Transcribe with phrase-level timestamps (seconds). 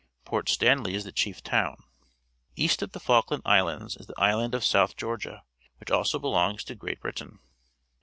[0.25, 1.77] Port Stanley is the chief town.
[2.55, 5.43] East of the Falkland Islands is the island of South Georgia,
[5.79, 7.37] which also belongs to Great Britain.